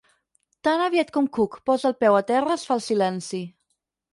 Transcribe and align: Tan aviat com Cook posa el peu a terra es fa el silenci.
Tan 0.67 0.81
aviat 0.85 1.11
com 1.17 1.27
Cook 1.39 1.59
posa 1.71 1.91
el 1.91 1.95
peu 2.05 2.17
a 2.21 2.25
terra 2.33 2.57
es 2.57 2.67
fa 2.71 2.79
el 2.81 2.85
silenci. 2.87 3.47